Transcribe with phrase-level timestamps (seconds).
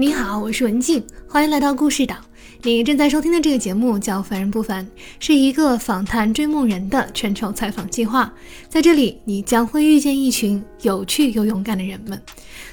[0.00, 2.16] 你好，我是文静，欢迎来到故事岛。
[2.62, 4.82] 你正在收听的这个节目叫《凡人不凡》，
[5.18, 8.32] 是一个访谈追梦人的全球采访计划。
[8.66, 12.18] 在这里，你将会遇见一群有趣又勇敢的人们，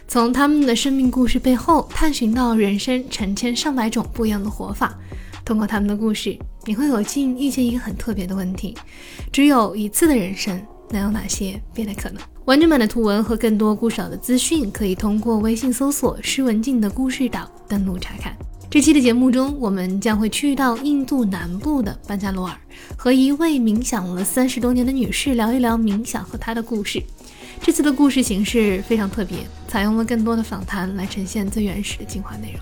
[0.07, 4.97] 从他们的生命故事背后探寻到人生成千上百种不一样的活法。
[5.43, 8.73] 通过他们的故事，你会有幸遇见一个很特别的问题：
[9.33, 12.21] 只有一次的人生，能有哪些别的可能？
[12.45, 18.35] 完整版的图文和更多故事岛的资讯，可以通过微信搜索“施文静的故事岛”登录查看。
[18.69, 22.57] 这期的节目中，我们将会去到印度南部的班加罗尔，
[22.97, 27.01] 和一位冥想了三十多年的女士聊一聊冥想和她的故事。
[27.61, 32.61] 这次的故事形式非常特别，采用了更多的访谈来呈现最原始的精华内容。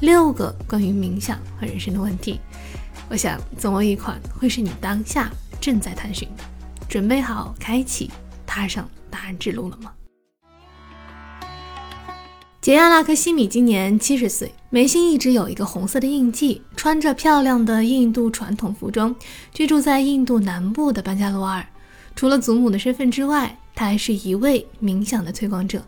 [0.00, 2.40] 六个关于冥想和人生的问题，
[3.08, 6.44] 我想总有一款会是你当下正在探寻的。
[6.94, 8.08] 准备好开启，
[8.46, 8.88] 踏上。
[9.10, 9.92] 答案之路了吗？
[12.60, 19.12] 杰亚拉克西米今年七十岁，眉心一直有一个红色的印记，穿着漂亮的印度传统服装，
[19.52, 21.66] 居住在印度南部的班加罗尔。
[22.14, 25.84] 除了祖母的身份之外，他还是一位冥想的推广者。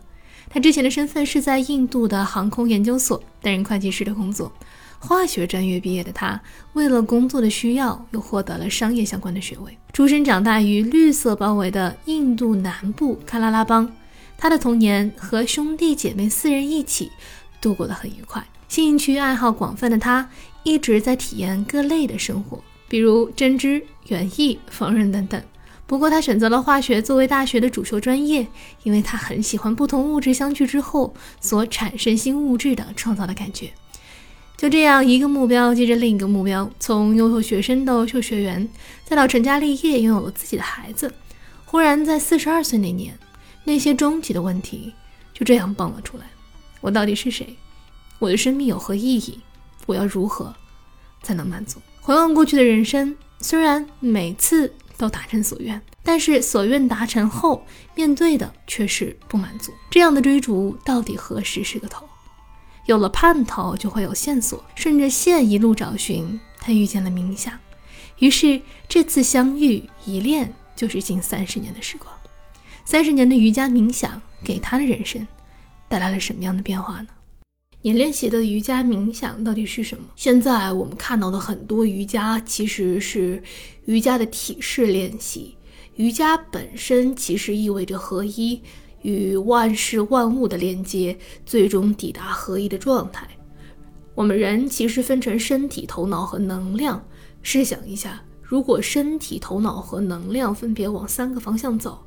[0.49, 4.51] 他之前的身份是在印度的航空研究所担任会计师的工作。
[4.99, 6.39] 化学专业毕业的他，
[6.73, 9.77] 为了工作的需要，又获得了商业相关的学位。
[9.93, 13.91] 出生长大于绿色包围的印度南部喀拉拉邦，
[14.37, 17.11] 他的童年和兄弟姐妹四人一起
[17.61, 18.45] 度过得很愉快。
[18.67, 20.29] 兴趣爱好广泛的他，
[20.63, 25.41] 一直在体验各类的生活，比如针织、园艺、缝纫等等。
[25.85, 28.45] 不过，他选择了化学作为大学的主修专业，
[28.83, 33.71] 因为他很喜欢不同物质相聚之后所产生新物质的创造的感觉。
[34.57, 38.67] 就这样，一个目标接着另一个目标，从优秀学生到优秀学员，
[39.05, 41.13] 再到成家立业，拥有了自己的孩子。
[41.63, 43.15] 忽然，在四十二岁那年，
[43.65, 44.91] 那些终极的问题
[45.31, 46.25] 就这样蹦了出来：
[46.81, 47.55] 我到底是谁？
[48.17, 49.39] 我的生命有何意义？
[49.85, 50.51] 我要如何
[51.21, 51.79] 才能满足？
[52.01, 59.71] 回望过去的人生，虽然每次都达成所愿，但是所愿达成后，面对的却是不满足。
[59.91, 62.09] 这样的追逐，到底何时是个头？
[62.87, 64.63] 有了盼头，就会有线索。
[64.73, 67.53] 顺着线一路找寻，他遇见了冥想。
[68.19, 72.11] 于是这次相遇一练就是近三十年的时光。
[72.85, 75.27] 三十年的瑜伽冥想给他的人生
[75.89, 77.09] 带来了什么样的变化呢？
[77.81, 80.05] 你练习的瑜伽冥想到底是什么？
[80.15, 83.43] 现在我们看到的很多瑜伽其实是
[83.85, 85.55] 瑜伽的体式练习。
[85.97, 88.61] 瑜伽本身其实意味着合一。
[89.07, 93.25] 与万事万物的连接，最终抵达合一的状态。
[94.13, 97.01] 我们人其实分成身体、头脑和能量。
[97.41, 101.97] 试想一下，如果身体、头脑和能量分别往三个方向走，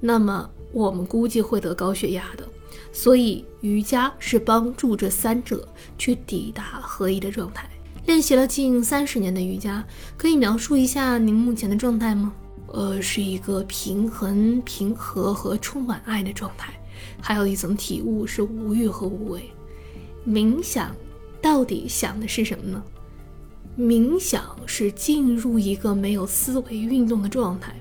[0.00, 2.48] 那么我们估计会得高血压的。
[2.90, 5.68] 所以，瑜伽是帮助这三者
[5.98, 7.68] 去抵达合一的状态。
[8.06, 9.84] 练习了近三十年的瑜伽，
[10.16, 12.32] 可以描述一下您目前的状态吗？
[12.72, 16.72] 呃，是一个平衡、平和和充满爱的状态，
[17.20, 19.50] 还有一层体悟是无欲和无为。
[20.26, 20.94] 冥想
[21.40, 22.82] 到底想的是什么呢？
[23.78, 27.74] 冥想是进入一个没有思维运动的状态。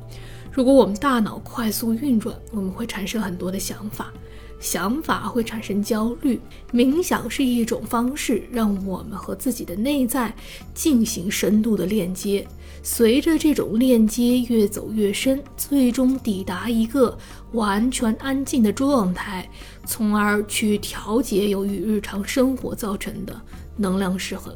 [0.51, 4.11] 如果我们大脑快速运转，我们会产生很多的想法。
[4.59, 6.39] 想法会产生焦虑，
[6.73, 10.33] 冥想是一种方式，让我们和自己的内在
[10.73, 12.45] 进行深度的链接。
[12.81, 17.17] 随着这种链接越走越深，最终抵达一个
[17.51, 19.49] 完全安静的状态，
[19.85, 23.41] 从而去调节由于日常生活造成的
[23.75, 24.55] 能量失衡。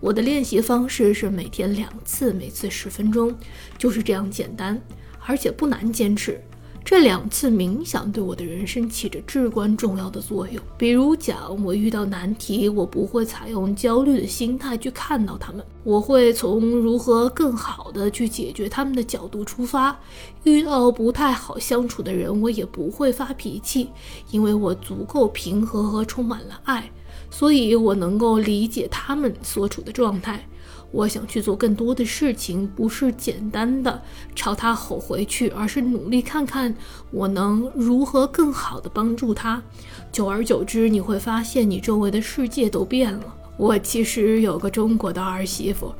[0.00, 3.34] 我的练习方式是每天两次，每次十分钟，
[3.78, 4.80] 就是这样简单，
[5.26, 6.42] 而且不难坚持。
[6.82, 10.60] 这两次冥想对我的人生起着至关重要的作用。
[10.76, 19.96] 比如讲，我遇到难题，我不会采用焦虑的心态去看到他们，我会从如何更好的去解决他们的角度出发。
[20.42, 23.88] 遇到不太好相处的人，我也不会发脾气，
[24.32, 26.90] 因为我足够平和和充满了爱，
[27.30, 30.44] 所以我能够理解他们所处的状态。
[30.92, 34.02] 我想去做更多的事情，不是简单的
[34.34, 36.74] 朝他吼回去，而是努力看看
[37.10, 39.62] 我能如何更好的帮助他。
[40.10, 43.36] 久而久之，你会发现你周围的世界都变了。
[43.56, 45.94] 我其实有个中国的儿媳妇，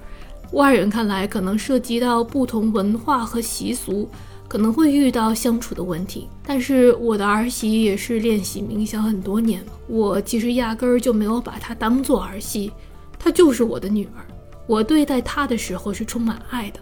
[0.52, 4.08] 外人看来可能涉及到不同文化和习俗，
[4.48, 6.26] 可能会遇到相处的问题。
[6.44, 12.72] 但是我的儿媳也是练习冥想很多年，我其实压根儿就没有把她当做儿媳，
[13.19, 14.25] 她就是我的女儿。
[14.70, 16.78] 我对待他的时候是充满爱的，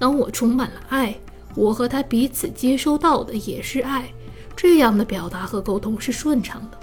[0.00, 1.14] 当我充满了爱，
[1.54, 4.12] 我和他彼此接收到的也是爱，
[4.56, 6.78] 这样的表达和沟通是顺畅的。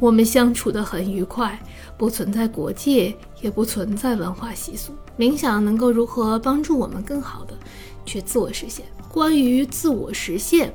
[0.00, 1.56] 我们相处得很愉快，
[1.96, 4.92] 不存在国界，也不存在文化习俗。
[5.16, 7.56] 冥想能够如何帮助我们更好的
[8.04, 8.84] 去自我实现？
[9.08, 10.72] 关于自我实现，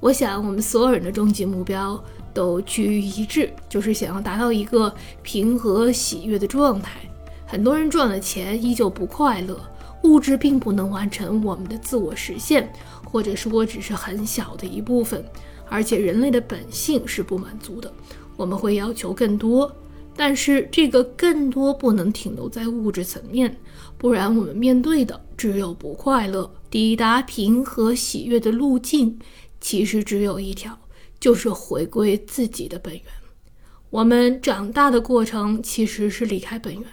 [0.00, 1.98] 我想我们所有人的终极目标
[2.34, 7.00] 都趋于一致，就是想要达到一个平和喜悦的状态。
[7.50, 9.60] 很多人赚了钱依旧不快乐，
[10.04, 12.72] 物质并不能完成我们的自我实现，
[13.04, 15.24] 或者说只是很小的一部分。
[15.68, 17.92] 而且人类的本性是不满足的。
[18.36, 19.68] 我们会要求更多，
[20.14, 23.56] 但是这个更多不能停留在物质层面，
[23.98, 26.48] 不然我们面对的只有不快乐。
[26.70, 29.18] 抵达平和喜悦的路径
[29.60, 30.78] 其实只有一条，
[31.18, 33.02] 就是回归自己的本源。
[33.90, 36.84] 我们长大的过程其实是离开本源，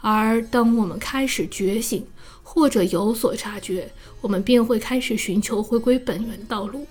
[0.00, 2.06] 而当我们开始觉醒
[2.42, 3.90] 或者有所察觉，
[4.20, 6.86] 我们便会开始寻求回归本源道路。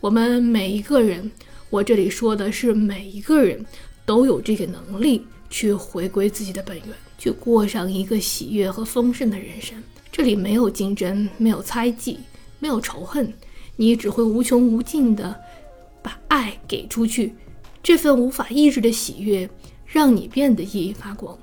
[0.00, 1.30] 我们每一个人。
[1.70, 3.66] 我这里说的是，每一个人
[4.06, 6.86] 都有这个能力去回归自己的本源，
[7.18, 9.82] 去过上一个喜悦和丰盛的人生。
[10.12, 12.20] 这里没有竞争，没有猜忌，
[12.60, 13.32] 没有仇恨，
[13.74, 15.34] 你只会无穷无尽的
[16.00, 17.34] 把爱给出去。
[17.82, 19.50] 这份无法抑制的喜悦，
[19.84, 21.36] 让你变得熠熠发光，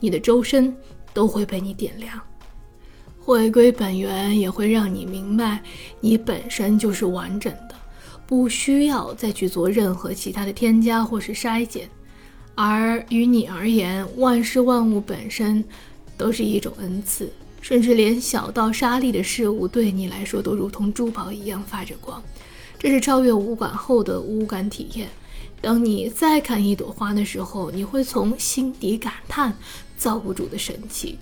[0.00, 0.74] 你的周身
[1.12, 2.20] 都会被你点亮。
[3.20, 5.62] 回归本源，也会让你明白，
[6.00, 7.74] 你本身就是完整的。
[8.26, 11.88] 不需要再去做任何其他的添加或是筛减，
[12.54, 15.62] 而于你而言，万事万物本身
[16.16, 17.30] 都是一种恩赐，
[17.60, 22.22] 甚至连小到沙粒的事物，对你来说都如同珠宝一样发着光。
[22.78, 25.08] 这是超越五感后的五感体验。
[25.64, 29.56] 当你再看一朵花的时候，你会从心底感叹
[29.96, 31.18] 造物主的神奇，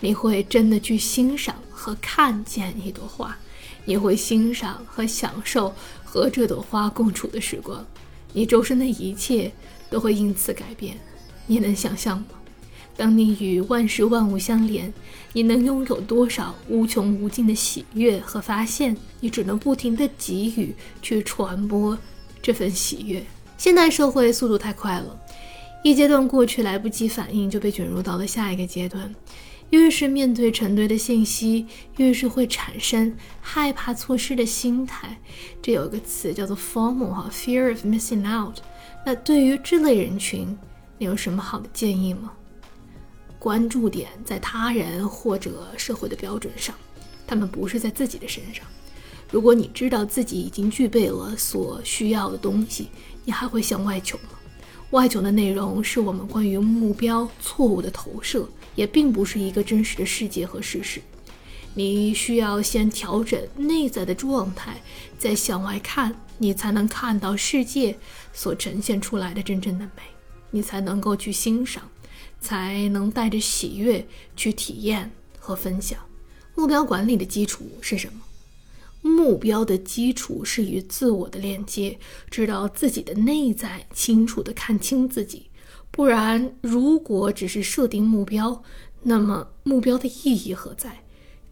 [0.00, 3.38] 你会真的去欣赏和看见一朵花。
[3.84, 5.72] 你会欣赏和享受
[6.04, 7.86] 和这朵花共处的时光，
[8.32, 9.52] 你周身的一切
[9.88, 10.98] 都会因此改变。
[11.46, 12.26] 你能想象吗？
[12.96, 14.92] 当你与万事万物相连，
[15.32, 18.96] 你能拥有多少无穷无尽的喜悦和发现？
[19.20, 21.96] 你只能不停地给予，去传播
[22.42, 23.24] 这份喜悦。
[23.56, 25.18] 现代社会速度太快了，
[25.82, 29.14] 一阶段过去来不及反应，就被卷入到了下一个阶段。
[29.70, 31.66] 越是面对成堆的信息，
[31.96, 35.18] 越是会产生害怕错失的心态。
[35.60, 38.58] 这有一个词叫做 “formal”，哈，Fear of Missing Out。
[39.04, 40.56] 那对于这类人群，
[40.98, 42.32] 你有什么好的建议吗？
[43.40, 46.72] 关注点在他人或者社会的标准上，
[47.26, 48.64] 他们不是在自己的身上。
[49.30, 52.88] 如果你知道自己已经具备了所需要的东西，
[53.24, 54.30] 你还会向外求吗？
[54.90, 58.48] 外求的内容是我们关于目标错误的投射。
[58.76, 61.00] 也并不是一个真实的世界和事实，
[61.72, 64.82] 你需要先调整内在的状态，
[65.18, 67.96] 再向外看，你才能看到世界
[68.34, 70.02] 所呈现出来的真正的美，
[70.50, 71.84] 你才能够去欣赏，
[72.38, 74.06] 才能带着喜悦
[74.36, 75.98] 去体验和分享。
[76.54, 78.20] 目标管理的基础是什么？
[79.06, 81.98] 目标的基础是与自我的链接，
[82.28, 85.46] 知道自己的内在，清楚的看清自己。
[85.90, 88.62] 不然，如果只是设定目标，
[89.02, 91.04] 那么目标的意义何在？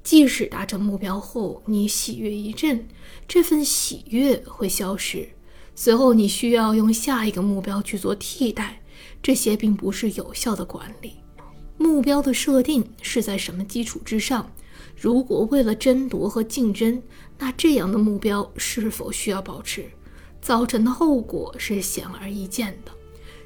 [0.03, 2.87] 即使达成目标后，你喜悦一阵，
[3.27, 5.27] 这份喜悦会消失，
[5.75, 8.83] 随后你需要用下一个目标去做替代，
[9.23, 11.13] 这些并不是有效的管理。
[11.79, 14.53] 目标的设定是在什么基础之上？
[14.94, 17.03] 如果为了争夺和竞争，
[17.44, 19.84] 那这样的目标是否需要保持？
[20.41, 22.93] 造成的后果是显而易见的。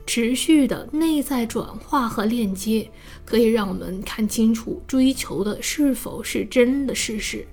[0.07, 2.89] 持续的内在转化和链接，
[3.25, 7.45] 可以让我们看清楚追求的是否是真的事实。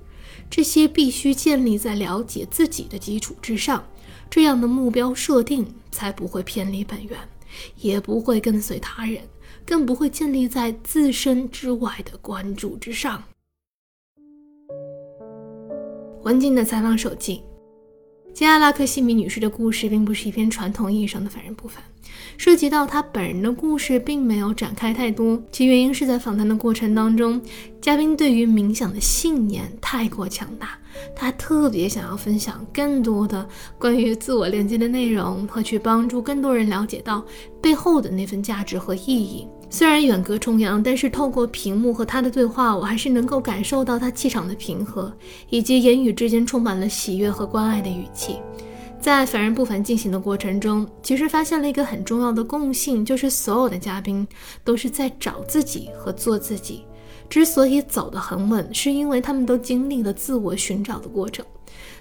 [0.47, 3.83] 这些必须建立在了解自己的基础之上，
[4.29, 7.17] 这样的目标设定才不会偏离本源，
[7.77, 9.23] 也不会跟随他人，
[9.65, 13.23] 更不会建立在自身之外的关注之上。
[16.25, 17.43] 文静的采访手记：
[18.33, 21.83] 吉阿拉克西米女士的故事，并不是一篇传统意义上的反人不凡。
[22.35, 27.39] 涉及到她本人的故事，并没有展开太多，其原因是在访谈的过程当中，
[27.79, 30.69] 嘉宾对于冥想的信念太过强大，
[31.15, 37.23] 他特别想要分享更多的关于自我连接的内容，和去帮助更多人了解到
[37.61, 39.47] 背后的那份价值和意义。
[39.77, 45.11] 虽然远隔重洋，但是透过屏幕和他的对话，我还是能够感受到他气场的平和，
[45.49, 48.37] 以及言语之间充满了喜悦和关爱的语气。
[49.01, 54.25] 在凡人不凡进行的过程中，其实发现了一个很重要的共性，就是所有的嘉宾
[54.63, 56.85] 都是在找自己和做自己。
[57.29, 61.45] 之所以走得很稳，是因为他们都经历了自我寻找的过程。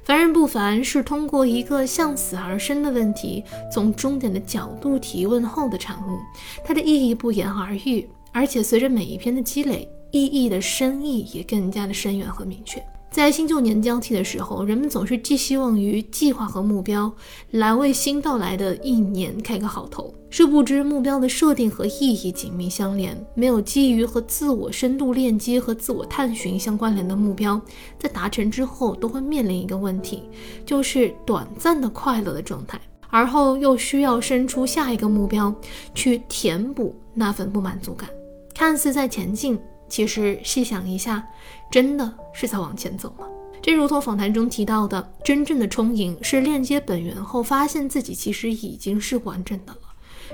[0.04, 6.18] 凡人不凡是通过一个向死而生的问题，从终点的角度提问后的产物，
[6.64, 12.84] 它的意义不言而喻，而且随着每一篇的积累，意义的深意也更加的深远和明确。
[13.14, 17.14] 在新旧年交替的时候，人们总是寄希望于计划和目标
[17.52, 20.12] 来为新到来的一年开个好头。
[20.30, 27.60] 殊不知，目标的设定和意义紧密相连，没有基于和自我深度链接和自我探寻相关联的目标，
[28.00, 30.24] 在达成之后都会面临一个问题，
[30.66, 32.80] 就是短暂的快乐的状态，
[33.10, 35.54] 而后又需要生出下一个目标
[35.94, 38.10] 去填补那份不满足感，
[38.52, 39.56] 看似在前进。
[39.88, 41.26] 其实细想一下，
[41.70, 43.26] 真的是在往前走吗？
[43.62, 49.78] 这如同访谈中提到的，真正的充盈是链接本源后，发现自己其实已经是完整的了。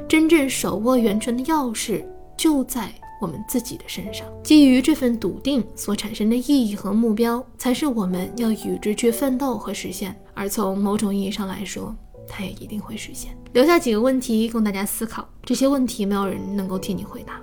[0.09, 2.05] 真正手握源泉的钥匙
[2.37, 4.27] 就在我们自己的身上。
[4.43, 10.19] 基于这份笃定所产生的意义和目标，才是我们要与之去奋斗和实现。
[10.35, 11.95] 而从某种意义上来说，
[12.27, 13.37] 它也一定会实现。
[13.53, 17.41] 留下几个问题供大家思考，这些问题没有人能够替你回答。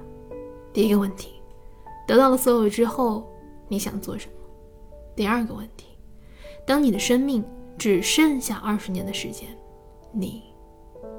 [0.74, 1.30] 第一个问题。
[2.08, 3.30] 得到了所有之后，
[3.68, 4.34] 你想做什么？
[5.16, 5.88] 第二个问题，
[6.66, 7.44] 当你的生命
[7.78, 9.50] 只剩下二十年的时间，
[10.14, 10.42] 你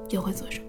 [0.09, 0.68] 又会做什么？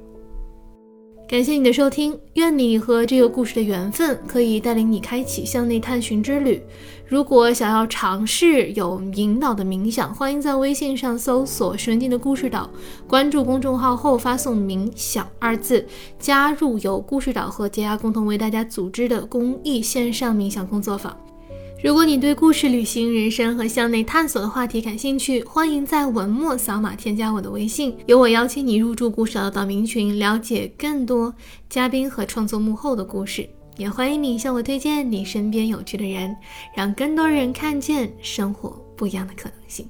[1.31, 6.61] 感谢你的收听，愿你和这个故事的缘分可以带领你开启向内探寻之旅。
[7.07, 12.69] 如果想要尝试有引导的冥想，欢迎在微信上搜索“神经的故事岛”，
[13.07, 15.87] 关注公众号后发送“冥想”二字，
[16.19, 21.17] 加入由故事岛和杰亚共同为大家组织的公益线上冥想工作坊。
[21.83, 31.35] 如果你对故事、旅行、人生和向内探索的话题感兴趣，欢迎在文末扫码添加我的微信，由我邀请你入驻故事的岛民群，了解更多
[31.71, 33.49] 嘉宾和创作幕后的故事。
[33.79, 36.37] 也欢迎你向我推荐你身边有趣的人，
[36.77, 39.89] 让更多人看见生活不一样的可能性。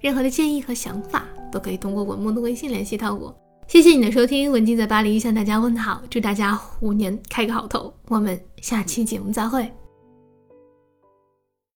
[0.00, 3.36] 任何的建议和想法都可以通过文末的微信联系到我。
[3.66, 7.92] 谢谢你的收听，文静在巴黎向大家问好，祝大家虎年开个好头。
[8.06, 9.68] 我们下期节目再会。